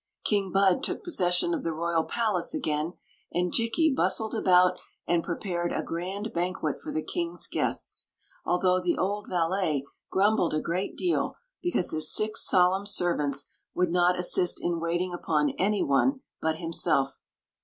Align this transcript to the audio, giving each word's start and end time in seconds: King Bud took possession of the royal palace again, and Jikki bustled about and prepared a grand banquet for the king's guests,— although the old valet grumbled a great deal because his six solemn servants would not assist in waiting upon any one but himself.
King 0.25 0.51
Bud 0.51 0.83
took 0.83 1.03
possession 1.03 1.53
of 1.53 1.61
the 1.61 1.73
royal 1.75 2.03
palace 2.05 2.55
again, 2.55 2.93
and 3.31 3.53
Jikki 3.53 3.93
bustled 3.95 4.33
about 4.33 4.79
and 5.05 5.23
prepared 5.23 5.71
a 5.71 5.83
grand 5.83 6.33
banquet 6.33 6.81
for 6.81 6.91
the 6.91 7.03
king's 7.03 7.45
guests,— 7.45 8.09
although 8.43 8.79
the 8.81 8.97
old 8.97 9.27
valet 9.29 9.85
grumbled 10.09 10.55
a 10.55 10.59
great 10.59 10.97
deal 10.97 11.35
because 11.61 11.91
his 11.91 12.11
six 12.11 12.43
solemn 12.43 12.87
servants 12.87 13.51
would 13.75 13.91
not 13.91 14.17
assist 14.17 14.59
in 14.59 14.79
waiting 14.79 15.13
upon 15.13 15.51
any 15.59 15.83
one 15.83 16.21
but 16.41 16.55
himself. 16.55 17.19